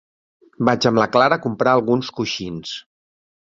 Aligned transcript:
Vaig 0.69 0.87
amb 0.91 1.01
la 1.01 1.07
Clara 1.17 1.37
a 1.41 1.45
comprar 1.45 1.75
alguns 1.81 2.11
coixins. 2.23 2.75